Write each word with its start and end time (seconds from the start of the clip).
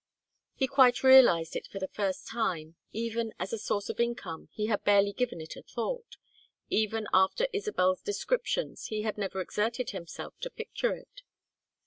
He 0.55 0.65
quite 0.65 1.03
realized 1.03 1.55
it 1.55 1.67
for 1.67 1.77
the 1.77 1.87
first 1.87 2.27
time; 2.27 2.75
even 2.91 3.33
as 3.39 3.53
a 3.53 3.59
source 3.59 3.87
of 3.87 3.99
income 3.99 4.49
he 4.51 4.65
had 4.65 4.83
barely 4.83 5.13
given 5.13 5.39
it 5.39 5.55
a 5.55 5.61
thought; 5.61 6.17
even 6.71 7.05
after 7.13 7.45
Isabel's 7.53 8.01
descriptions 8.01 8.87
he 8.87 9.03
had 9.03 9.15
never 9.19 9.41
exerted 9.41 9.91
himself 9.91 10.39
to 10.39 10.49
picture 10.49 10.95
it. 10.95 11.21